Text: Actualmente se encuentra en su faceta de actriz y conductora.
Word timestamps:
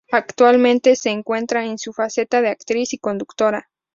Actualmente 0.11 0.95
se 0.95 1.11
encuentra 1.11 1.63
en 1.63 1.77
su 1.77 1.93
faceta 1.93 2.41
de 2.41 2.49
actriz 2.49 2.91
y 2.93 2.97
conductora. 2.97 3.69